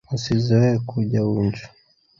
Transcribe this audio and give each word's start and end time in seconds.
Usizowee 0.15 0.79
kuja 0.89 1.21
unju. 1.35 1.65